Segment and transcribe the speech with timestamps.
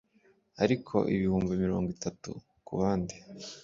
[0.63, 2.29] ariko ibihumbi mirongo itatu
[2.67, 3.15] kubandi